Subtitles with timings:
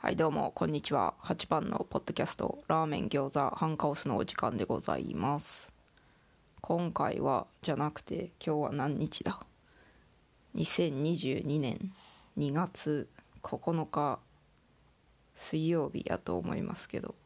[0.00, 1.14] はいどうもこんにちは。
[1.24, 5.74] 8番のポッドキャストラーメン餃子ハンカオスのお時間でございます。
[6.60, 9.40] 今回はじゃなくて今日は何日だ
[10.54, 11.92] ？2022年
[12.38, 13.08] 2月
[13.42, 14.20] 9日
[15.34, 17.16] 水曜日やと思いますけど。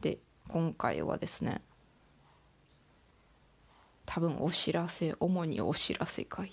[0.00, 0.16] で
[0.48, 1.60] 今回はですね
[4.06, 6.50] 多分お知らせ主にお知らせ会。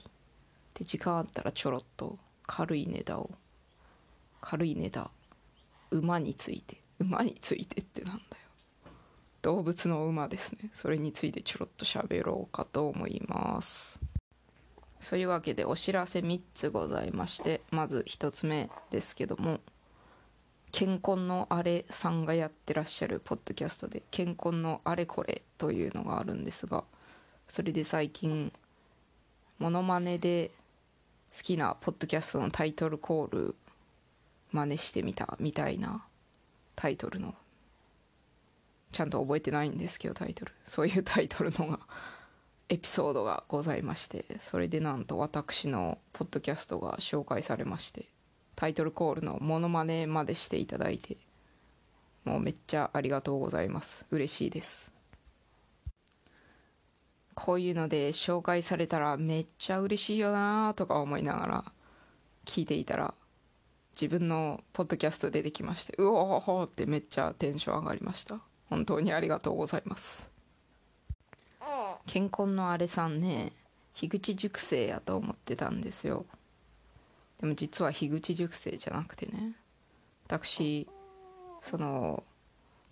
[0.73, 3.31] で時間あったらちょろっと軽いネタを
[4.41, 5.11] 軽いネタ。
[5.91, 6.81] 馬について。
[6.99, 8.25] 馬についてってなんだよ。
[9.41, 10.69] 動物の馬ですね。
[10.73, 13.99] それについてちょろっと喋ろうかと思います。
[15.01, 19.59] そういうわけでお知らせ3つございましてまず1つ目ですけども
[20.71, 26.83] 健康のあれさんがやってらっしゃるポッドキャストで健康のあれこれというのがあるんですが
[27.49, 28.53] それで最近
[29.59, 30.51] モノマネで
[31.35, 33.55] 好きなポッドキャストのタイトルコール
[34.51, 36.05] 真似してみたみたいな
[36.75, 37.35] タイトルの
[38.91, 41.79] ちゃんと覚えてないんですけどタイトルそういうタイトルのが
[42.69, 48.07] エピソードがございましてそれでなんと私のポッドキャストが紹介されまして
[48.55, 51.17] タイトルコールのモノマネまでしていただいて
[52.23, 54.05] もうめっちゃありがとうございます。
[54.11, 54.93] 嬉しいです。
[57.33, 61.71] こういうので紹介されたらめっちゃ嬉しいよなとか思いながら
[62.45, 63.13] 聞いていたら
[63.93, 68.39] 自分のポッドキャスト出てきましてうおほほってめっちゃテンション上がりました。
[68.69, 70.31] 本当にありがとうございます。
[72.07, 73.53] 健康のあれさんね
[73.93, 76.25] 樋口塾生やと思ってたんですよ。
[77.39, 79.55] でも実は樋口塾生じゃなくてね
[80.27, 80.87] 私
[81.61, 82.23] その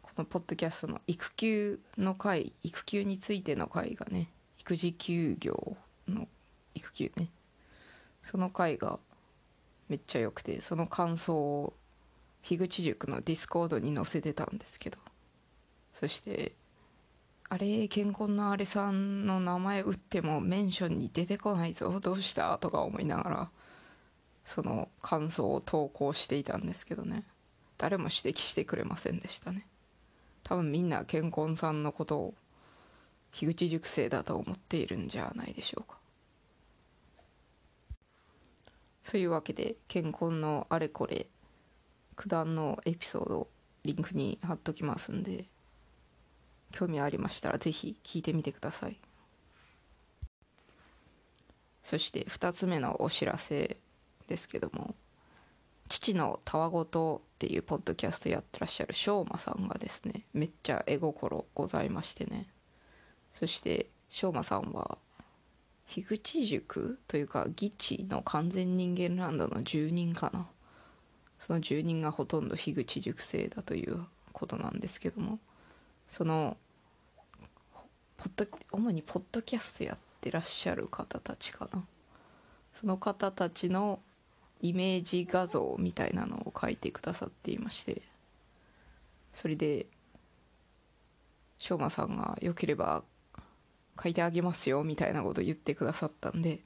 [0.01, 6.27] このポッドキャストの育休の回育休についての回がね育児休業の
[6.75, 7.29] 育休ね
[8.23, 8.99] その回が
[9.89, 11.73] めっちゃ良くてその感想を
[12.43, 14.97] 樋口塾の Discord に載せてたんですけど
[15.93, 16.53] そして
[17.49, 22.57] あれ建コンのあれさんの名前打ってもメンションに出てこないぞどうした？
[22.59, 23.49] とか思いながら
[24.45, 27.23] その感想を投稿していたんですけどね。
[27.77, 29.65] 誰も指摘してくれませんでしたね。
[30.43, 32.33] 多分みんな健康さんのことを
[33.31, 35.98] 樋口塾生だと思っているんじゃないでしょうか。
[39.09, 41.25] そういうわけで健康のあれこれ
[42.15, 43.47] 九段のエピソード
[43.83, 45.45] リンクに貼っときますんで
[46.71, 48.99] 興味ありましたらぜひ聞いてみてください。
[51.81, 53.77] そして2つ目のお知らせ
[54.27, 54.93] ですけども
[55.87, 62.45] 父のたわごとっていうポッドキャストやってらっしゃるしょうまさんがですねめっちゃ絵心ございましてね。
[63.33, 64.99] そしてしょうまさんは
[65.89, 70.47] 樋口塾というか義地の完全人間ランドの住人かな。
[71.39, 75.39] その住人がほとんど樋口塾生だということなんですけども。
[76.07, 76.57] その
[78.17, 81.83] ポッド主にポッドキャストやってらっしゃる方たちかな。
[82.79, 83.99] その方たちの
[84.61, 88.03] イメージ画像みたいなのを描いてくださっていまして。
[89.33, 89.87] それで
[91.57, 93.03] しょうまさんがよければ
[94.01, 96.59] 書いてあげますよみたいなこと言ってくださったんで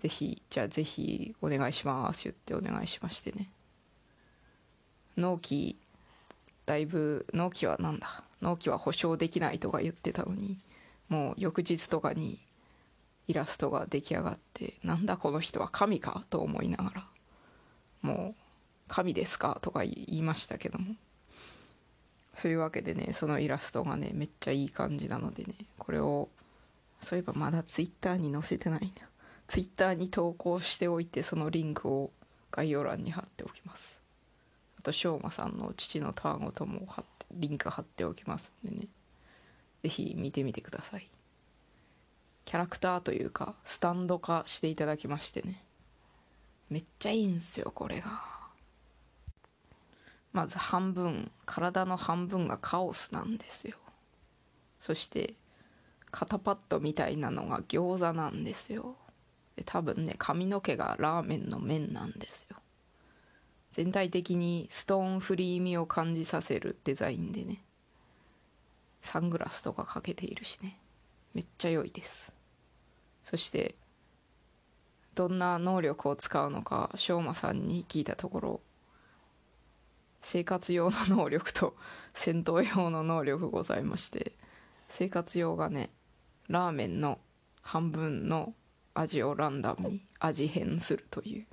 [0.00, 3.48] ぜひじゃあぜひお願いします言ってお願いしましてね。
[5.16, 5.78] 納期
[6.66, 8.22] だいぶ納期はなんだ？
[8.42, 10.58] 納期は保証できないとか言ってたのに
[11.08, 12.40] もう翌日とかに
[13.28, 16.24] イラストが出来上がってなんだこの人は神か？
[16.28, 17.06] と思いながら
[18.02, 18.42] もう
[18.88, 19.58] 神ですか？
[19.62, 20.94] とか言いましたけども。
[22.36, 26.28] そういうわけでねそのイラストがねめっちゃいい感じなのでねこれを
[27.00, 29.08] そういえばまだツイッターに載せてないな。
[29.48, 32.10] ツイッターに投稿しておいてそのリンクを
[32.50, 34.02] 概要欄に貼っておきます。
[34.78, 38.88] あとしょうまさんの父のターゴとも貼ってリンク貼っておきますんでね。
[39.82, 41.08] 是非見てみてください。
[42.44, 45.62] キャラクターというかスタンド化していただきましてね。
[46.70, 48.35] めっちゃいいんすよこれが。
[50.36, 53.78] まず半分体の半分がカオスなんですよ。
[54.78, 55.32] そして
[56.10, 58.96] 肩パッドみたいなのが餃子なんですよ。
[59.56, 62.58] で多分ね髪の毛がラーメンの麺なんですよ。
[63.72, 67.62] 全体的にストーンフリー味を感じさせるデザインでね
[69.00, 70.78] サングラスとかかけているしね。
[71.32, 72.34] めっちゃ良いです。
[73.24, 73.74] そして
[75.14, 78.60] どんな能力を使うのかしょうまさんに聞いたところ
[80.28, 81.76] 生活用の能力と
[82.12, 84.32] 戦闘用の能力ございまして
[84.88, 85.90] 生活用がね
[86.48, 87.20] ラーメンの
[87.62, 88.52] 半分の
[88.92, 91.46] 味をランダムに味変するという。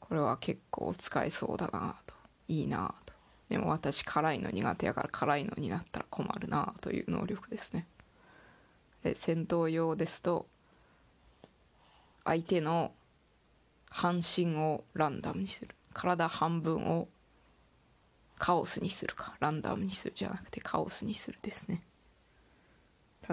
[0.00, 2.14] これは結構使えそうだなと。
[2.46, 3.14] いいなと。
[3.48, 7.86] でも私辛いの苦手やから辛いのになったら困るなという能力ですね。
[9.02, 10.46] で戦闘用ですと
[12.24, 12.92] 相手の
[13.88, 15.74] 半身をランダムにする。
[15.94, 17.08] 体半分を
[18.42, 19.36] カオスにするか。
[19.38, 21.80] ランダムにするじゃなくてカオスにするですね。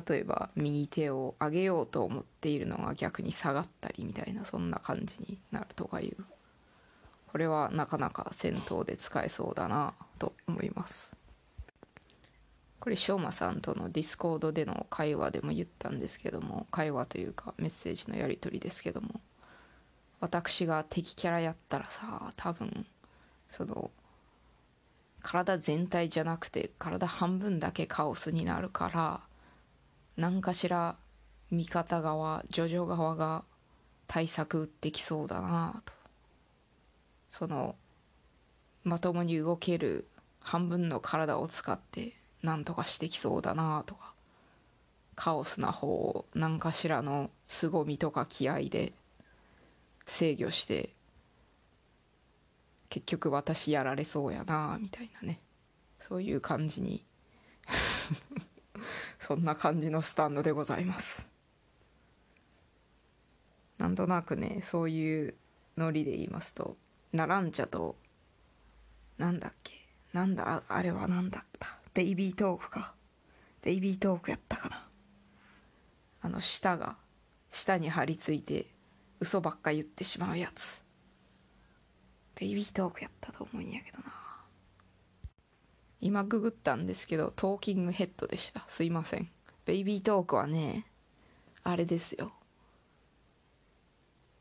[0.07, 6.23] 例えば右手を上げようと思っているのが逆に下がったりみたいなそんな感じになるとかいう。
[7.31, 11.17] これはなかなか戦闘で使えそうだなと思います。
[12.79, 19.19] これしょーまさんとの Discord での会話でも言ったんですけども会話というかメッセージのやり取りですけども
[20.19, 22.85] 私が敵キャラやったらさ多分
[23.49, 23.89] その
[25.21, 29.19] 体全体じゃなくて体半分だけカオスになるから
[30.17, 30.95] 何かしら
[31.51, 33.43] 味方側ジョジョ側が
[34.07, 35.93] 対策打ってきそうだなと。
[37.31, 37.75] その
[38.83, 40.07] まともに動ける
[40.39, 44.13] 半分の体を使って何とかしてきそうだなとか
[45.15, 48.93] カオスな方を何かしらの凄みとか気合で
[50.05, 50.89] 制御して
[52.89, 55.39] 結局私やられそうやなみたいなね。
[55.99, 57.05] そういう感じに。
[59.19, 61.29] そんな感じのスタンドでございます。
[63.77, 65.35] なんとなくねそういう
[65.77, 66.75] ノリで言いますと
[67.13, 67.95] ナランチャと
[69.17, 69.73] なんだっけ
[70.11, 71.77] なんだあれはなんだった？
[71.93, 72.93] ベイビートークか。
[73.61, 74.87] ベイビートークやったかな。
[76.21, 76.97] あの舌が
[77.51, 78.67] 舌に張り付いて
[79.19, 80.83] 嘘ばっか言ってしまうやつ。
[82.39, 84.05] ベイビートークやったと思うんやけどな。
[86.01, 88.63] 今ググったんですけどトーキングヘッドでした。
[88.69, 89.29] すいません。
[89.65, 90.85] ベイビートークはね
[91.63, 92.31] あれですよ。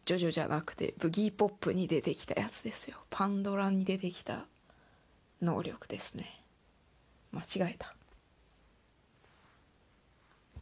[0.05, 2.99] ジョジョじゃなくてブギーポップに出てきたやつですよ。
[3.11, 4.47] パンドラに出てきた
[5.43, 6.43] 能力ですね。
[7.33, 7.95] 間違えた。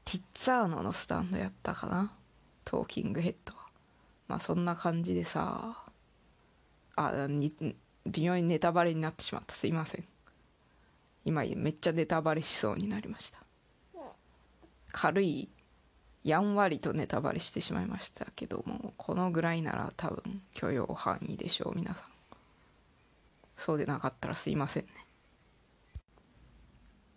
[0.06, 2.12] ティッツァーノのスタンドやったかな？
[2.64, 3.60] トーキングヘッドは。
[4.28, 5.76] まあそんな感じでさ
[6.96, 7.52] あに
[8.06, 9.54] 微妙にネタバレになってしまった。
[9.54, 10.04] すいません。
[11.24, 13.40] 今めっちゃネタバレしそうになりました。
[14.92, 15.48] 軽い
[16.24, 22.04] やんわりとネタバレしてしまいましたけどもこのぐらいなら多分許容範囲でしょう皆さん。
[23.56, 24.90] そうでなかったらすいませんね。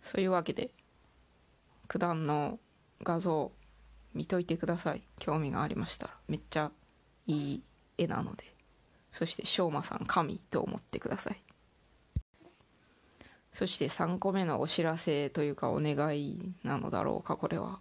[0.02, 0.70] そういうわけで
[1.88, 2.58] 九段の
[3.02, 3.52] 画像
[4.14, 5.02] 見といてください。
[5.18, 6.14] 興味がありましたら。
[6.28, 6.70] めっちゃ
[7.26, 7.62] いい
[7.96, 8.49] 絵なので。
[9.12, 11.42] そしてしょうまさん神と思ってください。
[13.52, 17.80] そして3個目のお知らせというかお願いなのだろうかこれは。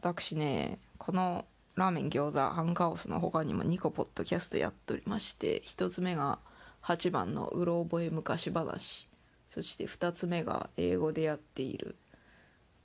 [0.00, 1.44] 私ねこの
[1.74, 6.38] ラーメン餃子ハンカオスの他にも2個ポッドキャストやっておりまして1つ目が
[6.84, 9.08] 8番のうろ覚え昔話。
[9.48, 11.96] そして2つ目が英語でやっている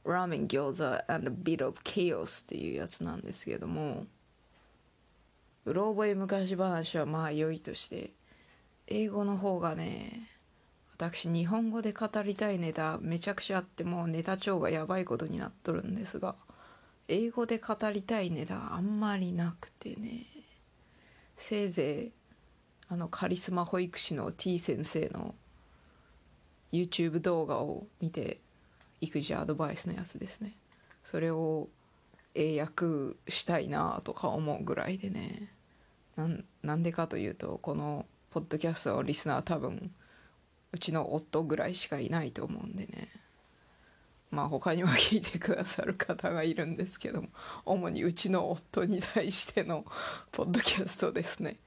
[0.03, 4.05] ラーメン餃子 and a bit of chaos っていうやつなんですけども
[5.65, 8.11] うろ覚え昔話はまあ良いとして
[8.87, 10.29] 英語の方がね
[10.93, 16.35] 私日本語で語りたいネタめちゃくちゃあってもうネタ帳がやばいことになっとるんですが
[17.07, 20.27] 英語で語りたいネタあんまりなくてね。
[21.37, 22.11] せいぜい
[22.87, 25.33] あのカリスマ保育士の T 先生の
[26.71, 28.39] YouTube 動画を見て
[29.01, 30.55] 育児アドバイスのやつですね。
[31.03, 31.67] それを
[32.35, 35.51] 英訳したいなとか思うぐらいでね。
[36.61, 39.91] なんでかというとこのポッドキャストのリスナー多分
[40.71, 43.07] うちの夫ぐらいしかいないと思うんでね。
[44.29, 47.27] まあ他には聞いてくださる方がいるんですけども
[47.65, 49.85] 主にうちの夫に対しての
[50.31, 51.59] ポッドキャストですね。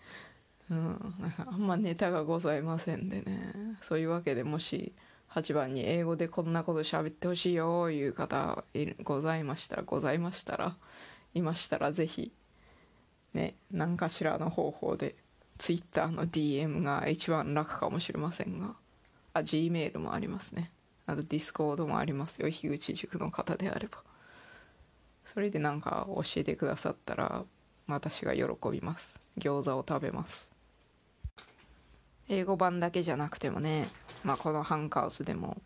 [0.71, 3.76] うんなんかあんまネタがございませんでね。
[3.83, 4.94] そういうわけでもし
[5.35, 8.64] 8番に英語でこんなこと喋ってほしいよいう方
[9.03, 10.76] ございましたらございましたら
[11.35, 12.33] いましたらぜひ
[13.33, 15.17] ね何かしらの方法で
[15.59, 18.75] Twitter の DM が一番楽かもしれませんが
[19.35, 20.71] あ Gmail もありますね。
[21.07, 22.49] あと Discord もありますよ。
[22.49, 23.99] 樋口塾の方であれば。
[25.25, 27.45] それでなんか教えてくださったら
[27.88, 29.21] 私が喜びます。
[29.37, 30.54] 餃子を食べます。
[32.28, 33.88] 英語版だけじゃなくてもね、
[34.23, 35.57] まあ、このハンカウスでも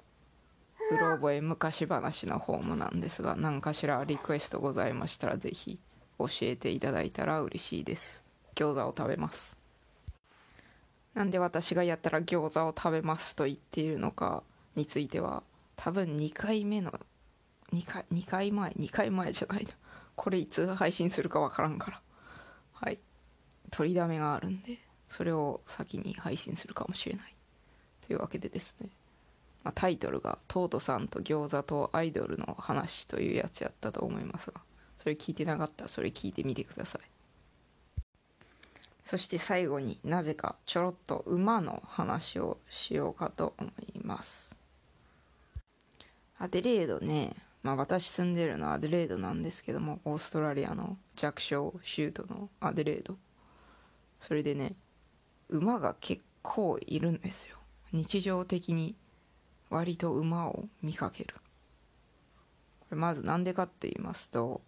[0.91, 5.81] うろ覚え昔話の方もなんですが何かしらリクエストございましたらぜひ
[6.19, 8.25] 教えていただいたら嬉しいです。
[8.55, 9.57] 餃子を食べます。
[11.15, 14.43] なんで私がやったら餃子を食べますと言っているのか
[14.75, 15.43] については
[15.77, 16.93] 多分2回目の
[17.73, 19.71] 2回 ,2 回前2回前じゃないな。
[20.17, 22.01] これいつ配信するかわからんから。
[22.73, 22.99] はい。
[23.71, 24.79] 取りだめがあるんで。
[25.09, 27.35] それを先に配信するかもしれない。
[28.07, 28.89] というわけでですね、
[29.65, 34.63] まあ、タイトルが「トートさんと餃子とアイドルの話」というやつやったと思いますが
[35.03, 37.03] それ聞いてなかったらそれ聞いてみてください。
[39.05, 44.55] そして最後になぜかちょろっと馬の話をしようかと思います。
[46.39, 47.35] アデレードね。
[47.63, 53.17] まあ私住んでるのはアデレードなんですけどもオーストラリアの弱小州都のアデレード。
[54.21, 54.75] それでね
[55.49, 57.57] 馬が結構いるんですよ。
[57.93, 58.95] 日常的に
[59.71, 61.35] 割と馬を見かける。
[62.81, 64.61] これまず何でかって言いますと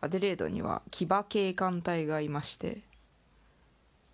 [0.00, 2.82] アデレードには騎馬警官隊がいまして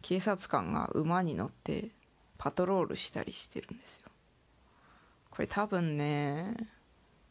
[0.02, 1.90] 警察官が馬に乗って
[2.38, 4.04] パトロールしたりしてるんですよ。
[5.30, 6.54] これ多分ね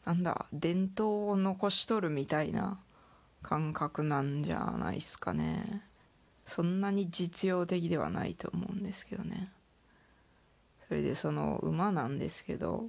[0.06, 2.80] なんだ伝統を残しとるみたいな
[3.42, 5.84] 感覚なんじゃないっすかね。
[6.50, 9.52] そんなに実用的ではないと思うんですけどね。
[10.88, 12.88] それでその馬なんですけど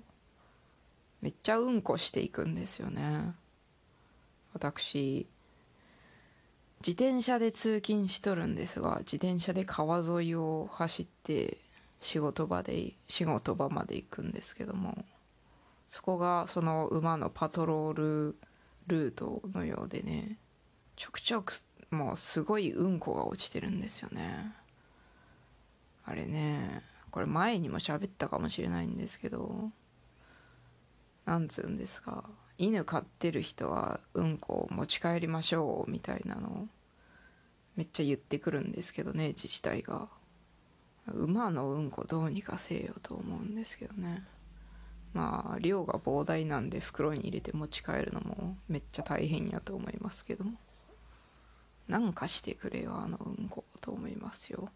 [1.21, 3.35] めっちゃうんこしていくんですよね。
[4.55, 5.29] 私
[6.81, 11.59] 自転車で通勤しとるんですが自転車で川沿いを走って
[12.01, 14.97] 仕事場で仕事場まで行くんですけども
[15.91, 18.37] そこがその馬のパトロール
[18.87, 20.39] ルートのようでね
[20.97, 21.53] ちょくちょく
[21.91, 24.55] もうすごいうんこが落ちてるんですよね。
[26.05, 29.71] あれねこれ前にも喋ったかもしれないんですけど
[31.25, 32.25] なんつうんですか
[32.59, 36.67] 犬飼ってる人はうんこを持ち帰りましょうみたいなのを
[37.77, 40.09] めっちゃ言ってくるんですけどね自治体が。
[41.13, 44.23] 馬のうんこどうにかせよと思うんですけどね。
[45.13, 50.53] まあ量が膨大なんで袋に入れて持ち帰るのもめっちゃ大変やと思いますけども。
[51.91, 54.69] なんかしてくれよあのうんこと思いますよ。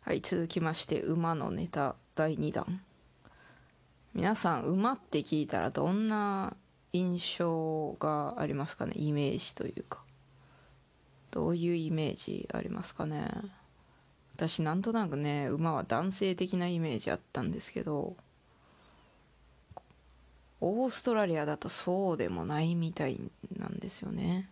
[0.00, 2.82] はい続きまして馬のネタ第2弾。
[4.12, 6.56] 皆さん馬って聞いたらどんな
[6.92, 8.94] 印象がありますかね？
[8.96, 10.00] イメージというか。
[11.30, 13.30] どういうイメージありますかね？
[14.34, 18.16] 私なんとなくね馬は男性的なイメージあったんですけど
[20.60, 23.20] オーストラリアだとそうでもないみたい
[23.56, 24.48] なんですよね。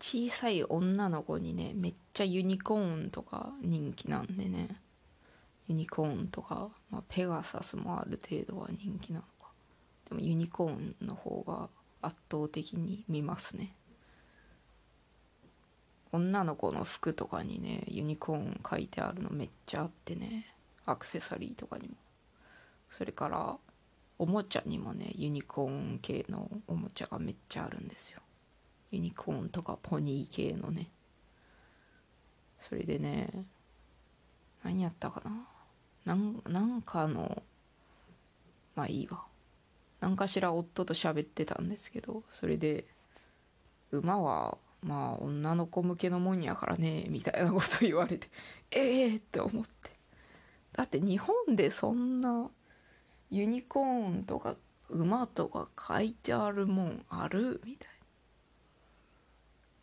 [0.00, 4.80] 小さい女の子にねめっちゃユニコーンとか人気なんでね。
[5.68, 9.50] ユニコーンとか、まあ、ペガサスもある程度は人気なのか。
[10.08, 11.68] でもユニコーンの方が
[12.02, 13.74] 圧倒的に見ますね。
[16.12, 20.54] 女の子の服とかにねユニコーン書いてあるのめっちゃあってね。
[20.86, 21.94] アクセサリーとかにも。
[22.90, 23.56] それから
[24.18, 28.20] おもちゃにもねユニコーン系のおもちゃがめっちゃあるんですよ。
[28.90, 30.88] ユニコーンとかポニー系のね。
[32.60, 33.28] それでね
[34.64, 35.46] 何やったかな。
[36.04, 37.42] なんなんかの
[38.74, 39.22] まあいいわ。
[40.00, 42.84] 何かしら夫と喋ってたんですけどそれで
[43.90, 48.28] 馬はまあ女の子向けのもんやからねみたいなこと言われて
[48.70, 49.90] ええー、って思って。
[50.74, 52.50] だって日本でそんな
[53.30, 54.56] ユニコーンとか
[54.90, 57.60] 馬とか書いてあるもんある？
[57.64, 57.95] みたいな。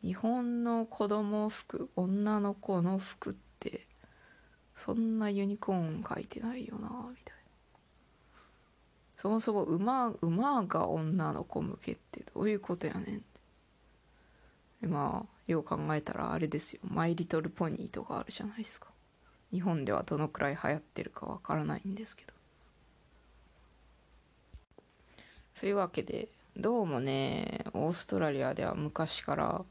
[0.04, 3.88] 日本の子供服女の子の服って
[4.76, 7.44] そんなユニコーン書いてないよなみたいな。
[9.18, 13.22] そもそも馬馬が女の子向けってどういうことやねんって。
[14.82, 18.90] でまあよう考えたらあれですよ「マイ・リトル・ポニー」とかあるじゃないですか。
[19.52, 22.34] 日本ではどのくらい流行ってるかわからないんですけど。
[25.56, 29.64] そういうわけでどうもねオーストラリアでは昔から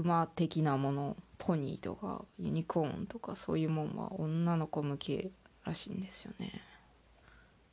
[0.00, 5.30] 馬的なものポニーとかユニコーンとかそういうもんは女の子向け
[5.64, 6.60] らしいんですよね。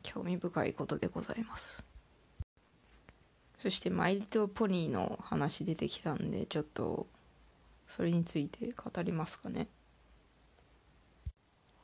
[0.04, 1.86] 興味深いことでございます。
[3.58, 7.08] そしてマイリトルポニーの話出てきたんでちょっと
[7.90, 9.68] それについて語りますかね。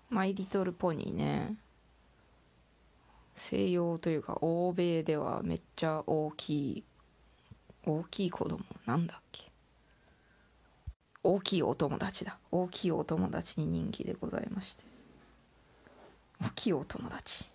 [0.09, 1.55] マイリトルポニーね
[3.35, 6.83] 西洋というか欧米ではめっちゃ大きい
[7.85, 9.50] 大きい子供なんだっけ？
[11.23, 12.37] 大きいお友達だ。
[12.51, 14.85] 大きいお友達に人気でございまして。
[16.41, 17.45] 大きいお友達。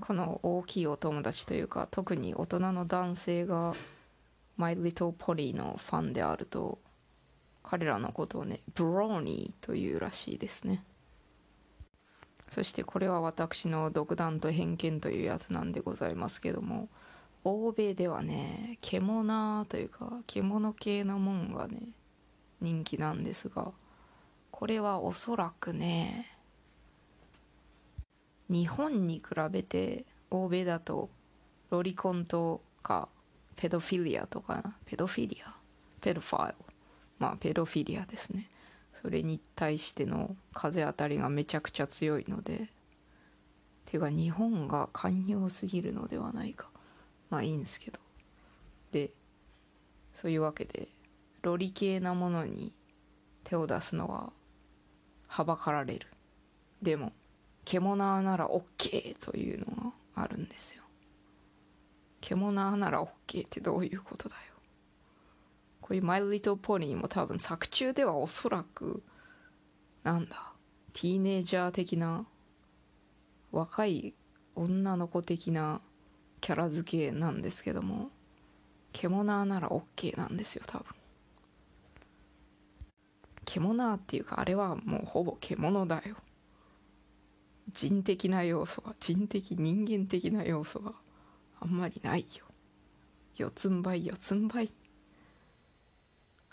[0.00, 3.74] この大きいお友達というか特に大人の男性が
[4.56, 6.78] 「My Little Pony」のファンであると
[7.62, 10.84] 彼らのことをねブローニーというらしいですね。
[12.50, 16.88] そしてこれは私の独断と偏見というやつなんでございますけども
[17.44, 21.78] 欧米ではね獣というか獣系のもんがね
[22.60, 23.72] 人気なんですが
[24.50, 26.30] これはおそらくね
[28.48, 31.10] 日本に比べて欧米だと
[31.70, 33.08] ロリコンとか
[33.56, 35.54] ペドフィリアとかペドフィリア？
[36.00, 36.54] ペドファイル？
[37.18, 38.48] まあペドフィリアですね。
[39.00, 42.68] それに対しての風当たりがめちゃくちゃ強いので
[43.86, 46.68] ていうか日本が寛容すぎるのではないか。
[47.34, 47.98] まあいいんですけど。
[48.92, 49.10] で
[50.12, 50.86] そういうわけで
[51.42, 52.72] ロリ系なものに
[53.42, 54.32] 手を出すのは
[55.26, 56.06] はばかられる。
[56.80, 57.12] でも
[57.64, 60.82] 獣なら OK というのがあるんですよ。
[62.20, 64.42] 獣なら OK ってどういうことだよ。
[65.80, 69.02] こういう「マイル・リト・ポニー」も多分作中ではおそらく
[70.04, 70.52] なんだ
[70.92, 72.26] ティーネイジャー的な
[73.50, 74.14] 若い
[74.54, 75.80] 女の子的な
[76.44, 78.10] キャラ付けなんですけども
[78.92, 80.84] 獣なら OK なんですよ多分。
[83.46, 86.16] 獣っていうかあれはもうほぼ獣だよ。
[87.72, 90.92] 人的な要素が人的人間的な要素が
[91.60, 92.44] あんまりないよ。
[93.36, 94.72] 四つん這い四つん這い。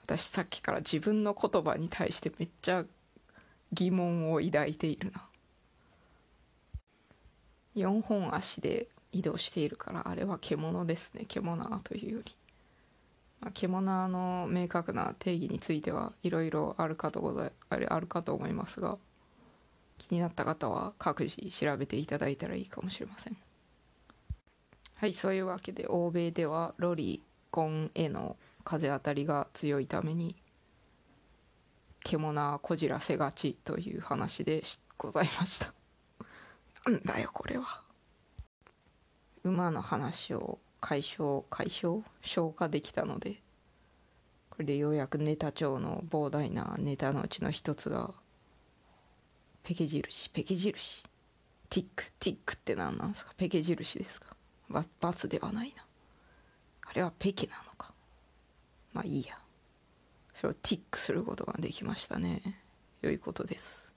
[0.03, 2.85] 私さっきから自分の言葉に対してめっちゃ
[3.73, 5.27] 疑問を抱いているな。
[7.75, 11.25] 4本足で移動しているからあれは獣ですね。
[11.27, 12.35] 獣というより、
[13.41, 18.97] まあ、獣の明確な定義についてはいろいろあるかとございあれあるかと思いますが
[19.97, 23.37] 気になった方は各自調べていただいたらいいかもしれません。
[24.95, 30.35] はいそういうわけで欧米ではロリコンへの風当たりが強いために
[32.03, 34.63] 獣こじらせがちという話で
[34.97, 35.73] ございました。
[36.85, 37.90] なんだよこれは。
[39.43, 43.41] 馬の話を解消解消消化できたので
[44.49, 48.11] これでようやくネタ帳の膨大なネタのうちの一つが
[49.63, 51.03] ペケ印ペケ印。
[51.69, 53.31] ティックティックって何なんですか？
[53.37, 54.35] ペケ印ですか？
[54.69, 55.85] ババツではないな。
[56.85, 57.93] あれはペケなのか？
[58.91, 59.37] まあいいや。
[60.33, 62.41] それをティックすることができましたね。
[63.01, 63.93] 良いことです。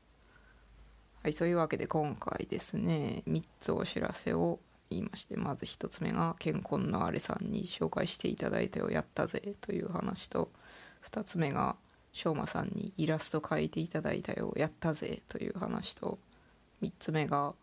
[1.23, 10.51] はいそういうわけで今回ですね3つお知らせを言いましてまず1つ目が健康のあれさんに紹介していただいたよやったぜという話と
[11.11, 11.77] 2つ目が
[12.13, 16.19] しょうまさんにイラスト描いていただいたよやったぜという話と
[16.83, 17.55] 3つ目が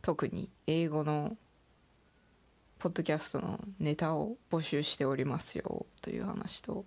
[0.00, 1.36] 特に英語の
[2.78, 6.84] ポッドキャストのネタを募集しておりますよという話と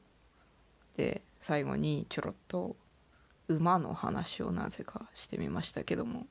[0.98, 2.76] で最後にちょろっと
[3.48, 6.26] 馬の話をなぜかしてみましたけども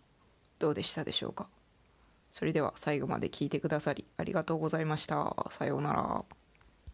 [0.59, 1.49] どうでしたでしょうか？
[2.35, 5.47] それでは最後まで聞いてくださりありがとうございました。
[5.51, 6.25] さようなら。